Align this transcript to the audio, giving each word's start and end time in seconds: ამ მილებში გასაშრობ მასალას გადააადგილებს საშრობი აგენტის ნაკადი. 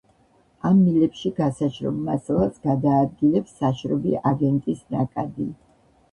ამ 0.67 0.77
მილებში 0.83 1.29
გასაშრობ 1.39 1.99
მასალას 2.07 2.55
გადააადგილებს 2.63 3.53
საშრობი 3.59 4.15
აგენტის 4.31 4.81
ნაკადი. 4.97 5.47